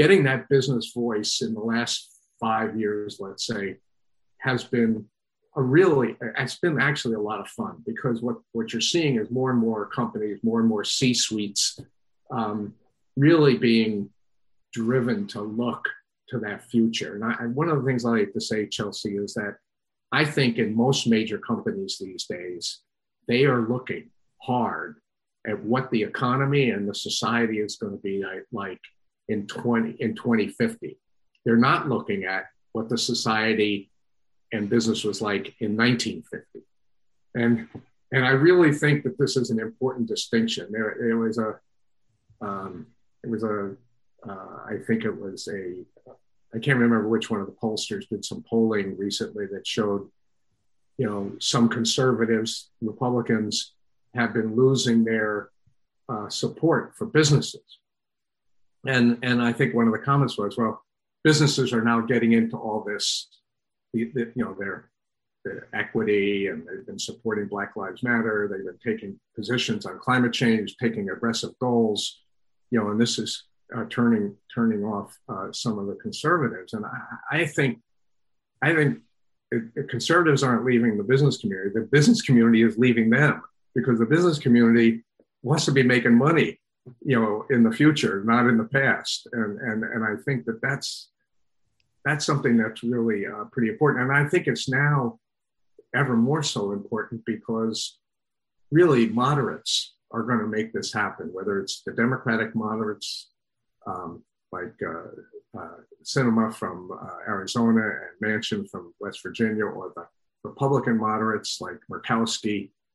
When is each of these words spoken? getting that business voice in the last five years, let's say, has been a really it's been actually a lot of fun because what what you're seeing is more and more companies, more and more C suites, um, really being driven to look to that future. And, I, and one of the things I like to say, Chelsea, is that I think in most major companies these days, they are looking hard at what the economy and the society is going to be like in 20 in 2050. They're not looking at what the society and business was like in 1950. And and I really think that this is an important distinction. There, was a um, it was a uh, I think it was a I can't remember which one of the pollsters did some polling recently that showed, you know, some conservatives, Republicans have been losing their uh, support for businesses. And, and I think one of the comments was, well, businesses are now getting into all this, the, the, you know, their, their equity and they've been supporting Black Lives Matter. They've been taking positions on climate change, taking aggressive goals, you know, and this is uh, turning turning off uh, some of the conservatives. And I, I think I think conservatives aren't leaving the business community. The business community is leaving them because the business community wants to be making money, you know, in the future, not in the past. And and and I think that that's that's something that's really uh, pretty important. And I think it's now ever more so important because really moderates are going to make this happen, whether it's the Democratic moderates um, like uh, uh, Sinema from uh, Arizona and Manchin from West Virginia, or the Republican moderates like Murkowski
getting 0.00 0.22
that 0.24 0.48
business 0.48 0.92
voice 0.94 1.42
in 1.42 1.52
the 1.52 1.60
last 1.60 2.10
five 2.40 2.80
years, 2.80 3.18
let's 3.20 3.46
say, 3.46 3.76
has 4.38 4.64
been 4.64 5.04
a 5.56 5.62
really 5.62 6.16
it's 6.38 6.58
been 6.58 6.80
actually 6.80 7.16
a 7.16 7.20
lot 7.20 7.38
of 7.38 7.48
fun 7.48 7.82
because 7.84 8.22
what 8.22 8.36
what 8.52 8.72
you're 8.72 8.80
seeing 8.80 9.16
is 9.20 9.30
more 9.30 9.50
and 9.50 9.58
more 9.58 9.84
companies, 9.84 10.38
more 10.42 10.60
and 10.60 10.68
more 10.70 10.84
C 10.84 11.12
suites, 11.12 11.78
um, 12.30 12.72
really 13.16 13.58
being 13.58 14.08
driven 14.72 15.26
to 15.26 15.42
look 15.42 15.86
to 16.30 16.38
that 16.38 16.64
future. 16.70 17.16
And, 17.16 17.24
I, 17.24 17.34
and 17.40 17.54
one 17.54 17.68
of 17.68 17.76
the 17.76 17.84
things 17.84 18.06
I 18.06 18.10
like 18.10 18.32
to 18.32 18.40
say, 18.40 18.68
Chelsea, 18.68 19.16
is 19.18 19.34
that 19.34 19.56
I 20.12 20.24
think 20.24 20.56
in 20.56 20.74
most 20.74 21.08
major 21.08 21.36
companies 21.36 21.98
these 22.00 22.24
days, 22.24 22.78
they 23.28 23.44
are 23.44 23.68
looking 23.68 24.08
hard 24.40 24.96
at 25.46 25.62
what 25.62 25.90
the 25.90 26.04
economy 26.04 26.70
and 26.70 26.88
the 26.88 26.94
society 26.94 27.58
is 27.58 27.76
going 27.76 27.92
to 27.92 28.02
be 28.02 28.24
like 28.50 28.80
in 29.30 29.46
20 29.46 29.96
in 30.00 30.14
2050. 30.14 30.98
They're 31.44 31.56
not 31.56 31.88
looking 31.88 32.24
at 32.24 32.46
what 32.72 32.88
the 32.88 32.98
society 32.98 33.90
and 34.52 34.68
business 34.68 35.04
was 35.04 35.22
like 35.22 35.54
in 35.60 35.76
1950. 35.76 36.66
And 37.34 37.68
and 38.12 38.26
I 38.26 38.30
really 38.30 38.72
think 38.72 39.04
that 39.04 39.16
this 39.18 39.36
is 39.36 39.50
an 39.50 39.60
important 39.60 40.08
distinction. 40.08 40.66
There, 40.72 41.16
was 41.16 41.38
a 41.38 41.60
um, 42.40 42.88
it 43.22 43.30
was 43.30 43.44
a 43.44 43.76
uh, 44.28 44.56
I 44.66 44.78
think 44.86 45.04
it 45.04 45.16
was 45.16 45.48
a 45.48 45.84
I 46.52 46.58
can't 46.58 46.78
remember 46.78 47.08
which 47.08 47.30
one 47.30 47.40
of 47.40 47.46
the 47.46 47.52
pollsters 47.52 48.08
did 48.08 48.24
some 48.24 48.42
polling 48.42 48.96
recently 48.98 49.46
that 49.52 49.64
showed, 49.64 50.10
you 50.98 51.06
know, 51.06 51.30
some 51.38 51.68
conservatives, 51.68 52.70
Republicans 52.82 53.74
have 54.16 54.34
been 54.34 54.56
losing 54.56 55.04
their 55.04 55.50
uh, 56.08 56.28
support 56.28 56.96
for 56.96 57.06
businesses. 57.06 57.78
And, 58.86 59.18
and 59.22 59.42
I 59.42 59.52
think 59.52 59.74
one 59.74 59.86
of 59.86 59.92
the 59.92 59.98
comments 59.98 60.38
was, 60.38 60.56
well, 60.56 60.82
businesses 61.24 61.72
are 61.72 61.82
now 61.82 62.00
getting 62.00 62.32
into 62.32 62.56
all 62.56 62.82
this, 62.86 63.28
the, 63.92 64.10
the, 64.14 64.32
you 64.34 64.44
know, 64.44 64.56
their, 64.58 64.90
their 65.44 65.68
equity 65.72 66.48
and 66.48 66.66
they've 66.66 66.86
been 66.86 66.98
supporting 66.98 67.46
Black 67.46 67.76
Lives 67.76 68.02
Matter. 68.02 68.48
They've 68.50 68.64
been 68.64 68.94
taking 68.94 69.18
positions 69.34 69.86
on 69.86 69.98
climate 69.98 70.32
change, 70.32 70.76
taking 70.76 71.10
aggressive 71.10 71.58
goals, 71.60 72.20
you 72.70 72.78
know, 72.78 72.90
and 72.90 73.00
this 73.00 73.18
is 73.18 73.44
uh, 73.76 73.84
turning 73.88 74.36
turning 74.54 74.84
off 74.84 75.16
uh, 75.28 75.52
some 75.52 75.78
of 75.78 75.86
the 75.86 75.94
conservatives. 75.94 76.72
And 76.72 76.84
I, 76.84 77.38
I 77.38 77.46
think 77.46 77.78
I 78.62 78.74
think 78.74 78.98
conservatives 79.88 80.42
aren't 80.42 80.64
leaving 80.64 80.96
the 80.96 81.04
business 81.04 81.38
community. 81.38 81.70
The 81.74 81.86
business 81.86 82.22
community 82.22 82.62
is 82.62 82.78
leaving 82.78 83.10
them 83.10 83.42
because 83.74 83.98
the 83.98 84.06
business 84.06 84.38
community 84.38 85.04
wants 85.42 85.64
to 85.64 85.72
be 85.72 85.82
making 85.82 86.14
money, 86.14 86.59
you 87.02 87.20
know, 87.20 87.44
in 87.50 87.62
the 87.62 87.72
future, 87.72 88.22
not 88.24 88.46
in 88.46 88.56
the 88.56 88.64
past. 88.64 89.28
And 89.32 89.58
and 89.60 89.84
and 89.84 90.04
I 90.04 90.20
think 90.24 90.44
that 90.46 90.60
that's 90.62 91.10
that's 92.04 92.24
something 92.24 92.56
that's 92.56 92.82
really 92.82 93.26
uh, 93.26 93.44
pretty 93.52 93.70
important. 93.70 94.04
And 94.04 94.12
I 94.12 94.28
think 94.28 94.46
it's 94.46 94.68
now 94.68 95.18
ever 95.94 96.16
more 96.16 96.42
so 96.42 96.72
important 96.72 97.24
because 97.24 97.98
really 98.70 99.08
moderates 99.08 99.94
are 100.12 100.22
going 100.22 100.38
to 100.38 100.46
make 100.46 100.72
this 100.72 100.92
happen, 100.92 101.30
whether 101.32 101.60
it's 101.60 101.82
the 101.84 101.92
Democratic 101.92 102.54
moderates 102.54 103.30
um, 103.86 104.22
like 104.52 104.74
uh, 104.84 105.58
uh, 105.58 105.76
Sinema 106.04 106.52
from 106.52 106.90
uh, 106.92 107.18
Arizona 107.28 107.82
and 107.82 108.20
Manchin 108.22 108.68
from 108.68 108.92
West 109.00 109.20
Virginia, 109.22 109.64
or 109.64 109.92
the 109.94 110.06
Republican 110.42 110.98
moderates 110.98 111.60
like 111.60 111.78
Murkowski 111.90 112.70